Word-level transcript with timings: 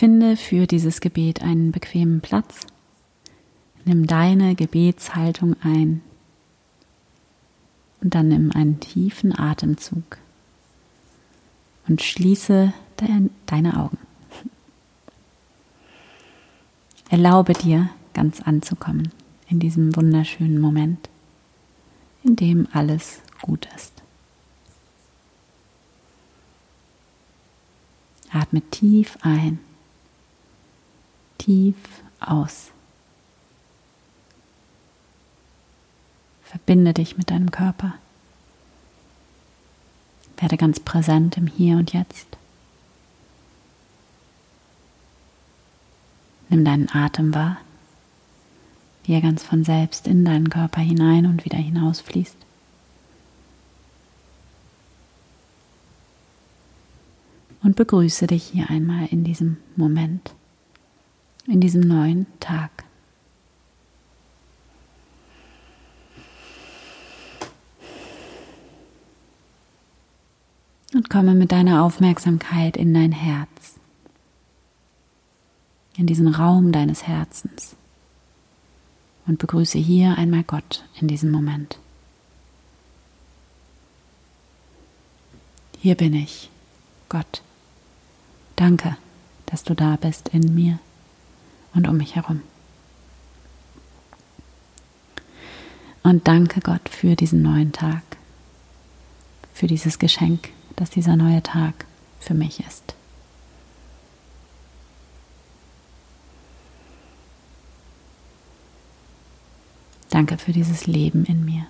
Finde 0.00 0.38
für 0.38 0.66
dieses 0.66 1.02
Gebet 1.02 1.42
einen 1.42 1.72
bequemen 1.72 2.22
Platz. 2.22 2.66
Nimm 3.84 4.06
deine 4.06 4.54
Gebetshaltung 4.54 5.56
ein 5.62 6.00
und 8.00 8.14
dann 8.14 8.28
nimm 8.28 8.50
einen 8.50 8.80
tiefen 8.80 9.38
Atemzug 9.38 10.16
und 11.86 12.00
schließe 12.00 12.72
deine 13.44 13.78
Augen. 13.78 13.98
Erlaube 17.10 17.52
dir, 17.52 17.90
ganz 18.14 18.40
anzukommen 18.40 19.10
in 19.50 19.60
diesem 19.60 19.94
wunderschönen 19.94 20.62
Moment, 20.62 21.10
in 22.24 22.36
dem 22.36 22.66
alles 22.72 23.20
gut 23.42 23.68
ist. 23.76 23.92
Atme 28.32 28.62
tief 28.62 29.18
ein, 29.20 29.58
tief 31.40 31.76
aus. 32.20 32.70
Verbinde 36.42 36.92
dich 36.92 37.16
mit 37.16 37.30
deinem 37.30 37.50
Körper. 37.50 37.94
Werde 40.36 40.56
ganz 40.56 40.80
präsent 40.80 41.36
im 41.36 41.46
Hier 41.46 41.76
und 41.76 41.92
Jetzt. 41.92 42.26
Nimm 46.48 46.64
deinen 46.64 46.88
Atem 46.92 47.34
wahr, 47.34 47.58
wie 49.04 49.12
er 49.12 49.20
ganz 49.20 49.42
von 49.42 49.64
selbst 49.64 50.06
in 50.06 50.24
deinen 50.24 50.50
Körper 50.50 50.80
hinein 50.80 51.26
und 51.26 51.44
wieder 51.44 51.58
hinausfließt. 51.58 52.36
Und 57.62 57.76
begrüße 57.76 58.26
dich 58.26 58.44
hier 58.44 58.68
einmal 58.68 59.06
in 59.06 59.22
diesem 59.22 59.58
Moment, 59.76 60.34
in 61.50 61.60
diesem 61.60 61.82
neuen 61.82 62.26
Tag. 62.40 62.70
Und 70.94 71.10
komme 71.10 71.34
mit 71.34 71.52
deiner 71.52 71.84
Aufmerksamkeit 71.84 72.76
in 72.76 72.94
dein 72.94 73.12
Herz 73.12 73.80
in 76.00 76.06
diesen 76.06 76.28
Raum 76.28 76.72
deines 76.72 77.06
Herzens 77.06 77.76
und 79.26 79.38
begrüße 79.38 79.78
hier 79.78 80.16
einmal 80.16 80.44
Gott 80.44 80.82
in 80.98 81.08
diesem 81.08 81.30
Moment. 81.30 81.78
Hier 85.78 85.94
bin 85.94 86.14
ich, 86.14 86.48
Gott. 87.10 87.42
Danke, 88.56 88.96
dass 89.44 89.62
du 89.62 89.74
da 89.74 89.96
bist 89.96 90.30
in 90.30 90.54
mir 90.54 90.78
und 91.74 91.88
um 91.88 91.96
mich 91.96 92.16
herum. 92.16 92.42
Und 96.02 96.26
danke 96.26 96.60
Gott 96.60 96.88
für 96.88 97.14
diesen 97.14 97.42
neuen 97.42 97.72
Tag, 97.72 98.02
für 99.52 99.66
dieses 99.66 99.98
Geschenk, 99.98 100.48
das 100.76 100.90
dieser 100.90 101.16
neue 101.16 101.42
Tag 101.42 101.84
für 102.18 102.34
mich 102.34 102.60
ist. 102.60 102.94
Danke 110.08 110.38
für 110.38 110.52
dieses 110.52 110.86
Leben 110.86 111.24
in 111.24 111.44
mir 111.44 111.66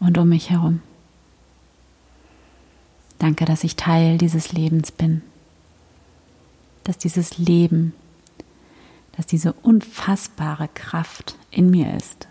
und 0.00 0.16
um 0.16 0.28
mich 0.28 0.50
herum. 0.50 0.80
Danke, 3.18 3.44
dass 3.44 3.64
ich 3.64 3.76
Teil 3.76 4.18
dieses 4.18 4.52
Lebens 4.52 4.90
bin. 4.90 5.22
Dass 6.84 6.98
dieses 6.98 7.38
Leben, 7.38 7.94
dass 9.16 9.26
diese 9.26 9.52
unfassbare 9.52 10.68
Kraft 10.74 11.36
in 11.50 11.70
mir 11.70 11.94
ist. 11.94 12.28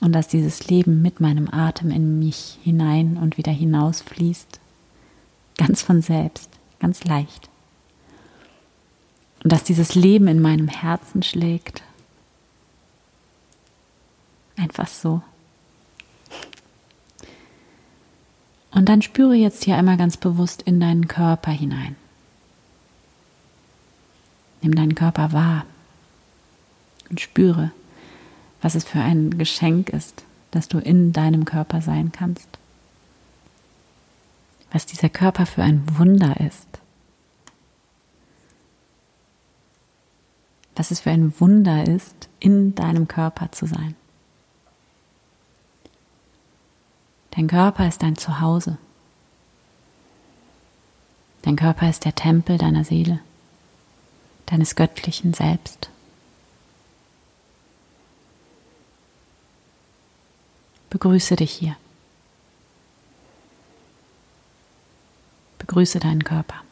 Und 0.00 0.12
dass 0.12 0.28
dieses 0.28 0.68
Leben 0.68 1.02
mit 1.02 1.20
meinem 1.20 1.48
Atem 1.50 1.90
in 1.90 2.18
mich 2.18 2.58
hinein 2.62 3.16
und 3.16 3.38
wieder 3.38 3.52
hinausfließt. 3.52 4.60
Ganz 5.56 5.82
von 5.82 6.02
selbst, 6.02 6.50
ganz 6.80 7.04
leicht. 7.04 7.48
Und 9.42 9.52
dass 9.52 9.64
dieses 9.64 9.94
Leben 9.94 10.26
in 10.26 10.42
meinem 10.42 10.68
Herzen 10.68 11.22
schlägt 11.22 11.82
Einfach 14.56 14.86
so. 14.86 15.22
Und 18.70 18.88
dann 18.88 19.02
spüre 19.02 19.34
jetzt 19.34 19.64
hier 19.64 19.76
einmal 19.76 19.96
ganz 19.96 20.16
bewusst 20.16 20.62
in 20.62 20.80
deinen 20.80 21.08
Körper 21.08 21.50
hinein. 21.50 21.96
Nimm 24.64 24.74
deinen 24.74 24.94
Körper 24.94 25.34
wahr 25.34 25.66
und 27.10 27.20
spüre, 27.20 27.70
was 28.62 28.74
es 28.74 28.84
für 28.84 28.98
ein 28.98 29.36
Geschenk 29.36 29.90
ist, 29.90 30.24
dass 30.52 30.68
du 30.68 30.78
in 30.78 31.12
deinem 31.12 31.44
Körper 31.44 31.82
sein 31.82 32.12
kannst. 32.12 32.48
Was 34.72 34.86
dieser 34.86 35.10
Körper 35.10 35.44
für 35.44 35.62
ein 35.62 35.84
Wunder 35.98 36.40
ist. 36.40 36.66
Was 40.76 40.90
es 40.90 41.00
für 41.00 41.10
ein 41.10 41.38
Wunder 41.40 41.86
ist, 41.86 42.30
in 42.40 42.74
deinem 42.74 43.06
Körper 43.06 43.52
zu 43.52 43.66
sein. 43.66 43.94
Dein 47.32 47.48
Körper 47.48 47.86
ist 47.86 48.02
dein 48.02 48.16
Zuhause. 48.16 48.78
Dein 51.42 51.56
Körper 51.56 51.90
ist 51.90 52.06
der 52.06 52.14
Tempel 52.14 52.56
deiner 52.56 52.84
Seele, 52.84 53.20
deines 54.46 54.76
göttlichen 54.76 55.34
Selbst. 55.34 55.90
Begrüße 60.90 61.36
dich 61.36 61.52
hier. 61.52 61.76
Begrüße 65.58 65.98
deinen 65.98 66.22
Körper. 66.22 66.62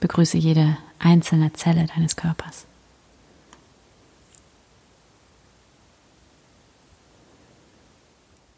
Begrüße 0.00 0.38
jede 0.38 0.78
einzelne 0.98 1.52
Zelle 1.52 1.86
deines 1.86 2.16
Körpers. 2.16 2.64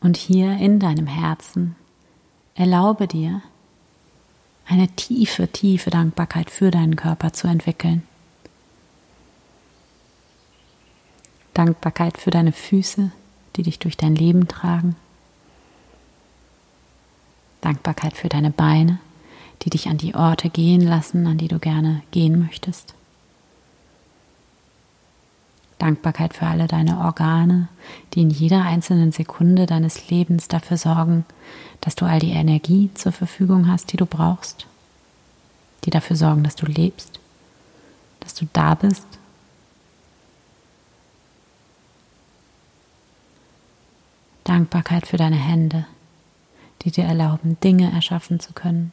Und 0.00 0.16
hier 0.16 0.58
in 0.58 0.78
deinem 0.78 1.06
Herzen 1.06 1.76
erlaube 2.54 3.08
dir, 3.08 3.42
eine 4.66 4.88
tiefe, 4.88 5.48
tiefe 5.48 5.90
Dankbarkeit 5.90 6.50
für 6.50 6.70
deinen 6.70 6.96
Körper 6.96 7.32
zu 7.32 7.48
entwickeln. 7.48 8.02
Dankbarkeit 11.54 12.18
für 12.18 12.30
deine 12.30 12.52
Füße, 12.52 13.10
die 13.56 13.62
dich 13.62 13.78
durch 13.78 13.96
dein 13.96 14.14
Leben 14.14 14.48
tragen. 14.48 14.96
Dankbarkeit 17.60 18.16
für 18.16 18.28
deine 18.28 18.50
Beine, 18.50 18.98
die 19.62 19.70
dich 19.70 19.88
an 19.88 19.98
die 19.98 20.14
Orte 20.14 20.50
gehen 20.50 20.80
lassen, 20.80 21.26
an 21.26 21.38
die 21.38 21.48
du 21.48 21.58
gerne 21.58 22.02
gehen 22.10 22.38
möchtest. 22.38 22.94
Dankbarkeit 25.82 26.32
für 26.32 26.46
alle 26.46 26.68
deine 26.68 27.00
Organe, 27.00 27.66
die 28.14 28.20
in 28.20 28.30
jeder 28.30 28.62
einzelnen 28.62 29.10
Sekunde 29.10 29.66
deines 29.66 30.10
Lebens 30.10 30.46
dafür 30.46 30.76
sorgen, 30.76 31.24
dass 31.80 31.96
du 31.96 32.04
all 32.04 32.20
die 32.20 32.30
Energie 32.30 32.90
zur 32.94 33.10
Verfügung 33.10 33.66
hast, 33.66 33.92
die 33.92 33.96
du 33.96 34.06
brauchst, 34.06 34.68
die 35.82 35.90
dafür 35.90 36.14
sorgen, 36.14 36.44
dass 36.44 36.54
du 36.54 36.66
lebst, 36.66 37.18
dass 38.20 38.32
du 38.34 38.46
da 38.52 38.76
bist. 38.76 39.04
Dankbarkeit 44.44 45.08
für 45.08 45.16
deine 45.16 45.34
Hände, 45.34 45.84
die 46.82 46.92
dir 46.92 47.06
erlauben, 47.06 47.58
Dinge 47.58 47.90
erschaffen 47.90 48.38
zu 48.38 48.52
können, 48.52 48.92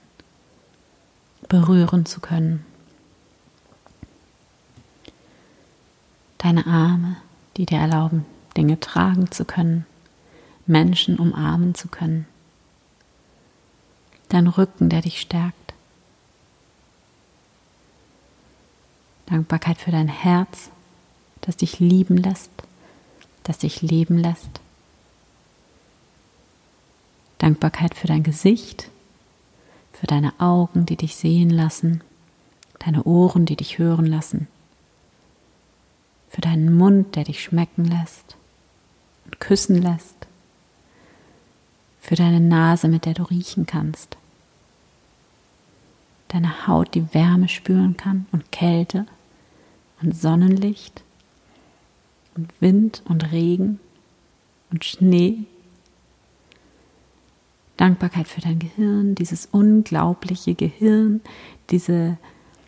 berühren 1.49 2.07
zu 2.07 2.19
können, 2.19 2.65
deine 6.39 6.65
Arme, 6.65 7.17
die 7.57 7.67
dir 7.67 7.77
erlauben, 7.77 8.25
Dinge 8.57 8.79
tragen 8.79 9.31
zu 9.31 9.45
können, 9.45 9.85
Menschen 10.65 11.19
umarmen 11.19 11.75
zu 11.75 11.87
können, 11.87 12.25
dein 14.29 14.47
Rücken, 14.47 14.89
der 14.89 15.01
dich 15.01 15.21
stärkt, 15.21 15.73
Dankbarkeit 19.27 19.77
für 19.77 19.91
dein 19.91 20.07
Herz, 20.07 20.71
das 21.41 21.57
dich 21.57 21.79
lieben 21.79 22.17
lässt, 22.17 22.51
das 23.43 23.59
dich 23.59 23.81
leben 23.81 24.17
lässt, 24.17 24.61
Dankbarkeit 27.37 27.95
für 27.95 28.07
dein 28.07 28.23
Gesicht, 28.23 28.89
für 29.93 30.07
deine 30.07 30.33
Augen, 30.39 30.85
die 30.85 30.95
dich 30.95 31.15
sehen 31.15 31.49
lassen, 31.49 32.01
deine 32.79 33.03
Ohren, 33.03 33.45
die 33.45 33.55
dich 33.55 33.77
hören 33.77 34.05
lassen 34.05 34.47
für 36.29 36.41
deinen 36.41 36.75
Mund, 36.77 37.15
der 37.15 37.23
dich 37.23 37.43
schmecken 37.43 37.85
lässt 37.85 38.37
und 39.25 39.39
küssen 39.39 39.81
lässt, 39.81 40.27
für 41.99 42.15
deine 42.15 42.39
Nase, 42.39 42.87
mit 42.87 43.05
der 43.05 43.13
du 43.13 43.23
riechen 43.23 43.65
kannst, 43.65 44.17
deine 46.29 46.67
Haut 46.67 46.95
die 46.95 47.13
Wärme 47.13 47.49
spüren 47.49 47.97
kann 47.97 48.25
und 48.31 48.51
Kälte 48.51 49.05
und 50.01 50.15
Sonnenlicht 50.15 51.03
und 52.35 52.49
Wind 52.61 53.01
und 53.05 53.31
Regen 53.31 53.79
und 54.71 54.85
Schnee. 54.85 55.39
Dankbarkeit 57.77 58.27
für 58.27 58.41
dein 58.41 58.59
Gehirn, 58.59 59.15
dieses 59.15 59.47
unglaubliche 59.51 60.53
Gehirn, 60.53 61.21
diese 61.69 62.17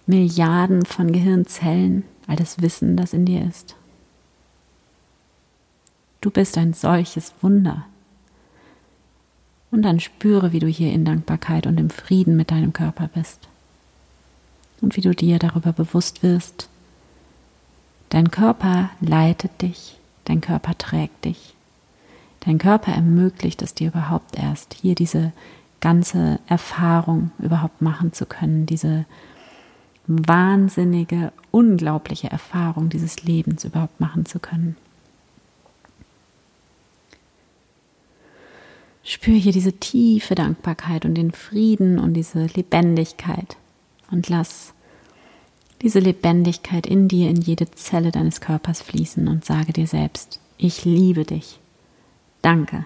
Milliarden 0.08 0.86
von 0.86 1.12
Gehirnzellen, 1.12 2.04
all 2.32 2.38
das 2.38 2.62
Wissen, 2.62 2.96
das 2.96 3.12
in 3.12 3.26
dir 3.26 3.46
ist. 3.46 3.76
Du 6.22 6.32
bist 6.32 6.58
ein 6.58 6.74
solches 6.74 7.34
Wunder. 7.42 7.86
Und 9.70 9.82
dann 9.84 10.00
spüre, 10.00 10.54
wie 10.54 10.60
du 10.60 10.68
hier 10.68 10.94
in 10.94 11.04
Dankbarkeit 11.04 11.68
und 11.68 11.78
im 11.78 11.90
Frieden 11.90 12.38
mit 12.38 12.52
deinem 12.52 12.72
Körper 12.72 13.10
bist. 13.14 13.50
Und 14.80 14.96
wie 14.96 15.02
du 15.02 15.14
dir 15.14 15.40
darüber 15.40 15.74
bewusst 15.74 16.24
wirst, 16.24 16.70
dein 18.10 18.32
Körper 18.32 18.92
leitet 19.02 19.62
dich, 19.62 19.98
dein 20.26 20.40
Körper 20.40 20.78
trägt 20.78 21.26
dich. 21.26 21.54
Dein 22.42 22.58
Körper 22.58 22.94
ermöglicht 22.94 23.62
es 23.62 23.74
dir 23.74 23.90
überhaupt 23.90 24.38
erst, 24.38 24.74
hier 24.74 24.96
diese 24.96 25.34
ganze 25.82 26.40
Erfahrung 26.48 27.32
überhaupt 27.40 27.82
machen 27.82 28.14
zu 28.14 28.26
können, 28.26 28.66
diese 28.66 29.06
wahnsinnige, 30.08 31.32
unglaubliche 31.52 32.30
Erfahrung 32.30 32.90
dieses 32.90 33.24
Lebens 33.24 33.64
überhaupt 33.64 34.00
machen 34.00 34.26
zu 34.26 34.40
können. 34.40 34.76
Spür 39.04 39.36
hier 39.36 39.52
diese 39.52 39.74
tiefe 39.74 40.36
Dankbarkeit 40.36 41.06
und 41.06 41.16
den 41.16 41.32
Frieden 41.32 42.00
und 42.00 42.14
diese 42.14 42.46
Lebendigkeit 42.46 43.58
und 44.12 44.30
lass 44.30 44.74
diese 45.82 46.00
Lebendigkeit 46.00 46.86
in 46.86 47.08
dir, 47.08 47.30
in 47.30 47.42
jede 47.42 47.72
Zelle 47.72 48.12
deines 48.12 48.42
Körpers 48.42 48.82
fließen 48.82 49.28
und 49.28 49.44
sage 49.44 49.74
dir 49.74 49.88
selbst, 49.88 50.40
ich 50.58 50.86
liebe 50.86 51.26
dich. 51.26 51.60
Danke. 52.44 52.86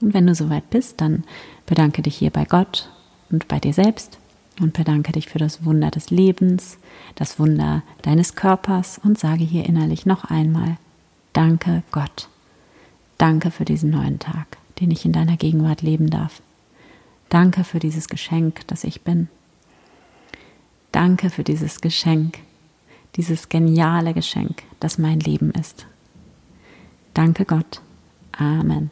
Und 0.00 0.14
wenn 0.14 0.26
du 0.26 0.34
soweit 0.34 0.70
bist, 0.70 1.00
dann 1.00 1.24
bedanke 1.66 2.02
dich 2.02 2.16
hier 2.16 2.30
bei 2.30 2.44
Gott 2.44 2.90
und 3.30 3.48
bei 3.48 3.58
dir 3.58 3.72
selbst 3.72 4.18
und 4.60 4.72
bedanke 4.72 5.12
dich 5.12 5.28
für 5.28 5.38
das 5.38 5.64
Wunder 5.64 5.90
des 5.90 6.10
Lebens, 6.10 6.78
das 7.14 7.38
Wunder 7.38 7.82
deines 8.02 8.34
Körpers 8.34 9.00
und 9.02 9.18
sage 9.18 9.44
hier 9.44 9.64
innerlich 9.66 10.06
noch 10.06 10.24
einmal, 10.24 10.76
Danke 11.34 11.82
Gott. 11.90 12.28
Danke 13.18 13.50
für 13.50 13.64
diesen 13.64 13.90
neuen 13.90 14.20
Tag, 14.20 14.56
den 14.80 14.92
ich 14.92 15.04
in 15.04 15.12
deiner 15.12 15.36
Gegenwart 15.36 15.82
leben 15.82 16.08
darf. 16.08 16.40
Danke 17.28 17.64
für 17.64 17.80
dieses 17.80 18.08
Geschenk, 18.08 18.60
das 18.68 18.84
ich 18.84 19.02
bin. 19.02 19.28
Danke 20.92 21.30
für 21.30 21.42
dieses 21.42 21.80
Geschenk, 21.80 22.38
dieses 23.16 23.48
geniale 23.48 24.14
Geschenk, 24.14 24.62
das 24.78 24.96
mein 24.96 25.18
Leben 25.18 25.50
ist. 25.50 25.86
Danke 27.14 27.44
Gott. 27.44 27.82
Amen. 28.30 28.90